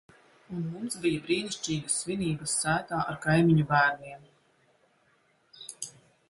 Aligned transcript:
Un 0.53 0.61
mums 0.69 0.95
bija 1.01 1.19
brīnišķīgas 1.27 1.97
svinības 2.03 2.55
sētā 2.63 3.03
ar 3.13 3.19
kaimiņu 3.27 3.67
bērniem. 3.73 4.25